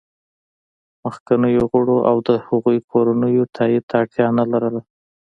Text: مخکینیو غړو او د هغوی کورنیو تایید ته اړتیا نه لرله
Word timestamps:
مخکینیو 1.03 1.63
غړو 1.71 1.97
او 2.09 2.15
د 2.27 2.29
هغوی 2.47 2.77
کورنیو 2.91 3.51
تایید 3.55 3.83
ته 3.89 3.95
اړتیا 4.01 4.27
نه 4.39 4.45
لرله 4.51 4.81